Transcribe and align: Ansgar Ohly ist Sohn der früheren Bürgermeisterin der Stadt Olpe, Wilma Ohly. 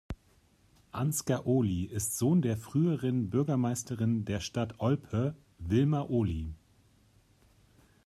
Ansgar 0.93 1.45
Ohly 1.45 1.83
ist 1.85 2.17
Sohn 2.17 2.41
der 2.41 2.57
früheren 2.57 3.29
Bürgermeisterin 3.29 4.25
der 4.25 4.39
Stadt 4.39 4.79
Olpe, 4.79 5.35
Wilma 5.59 6.01
Ohly. 6.09 6.55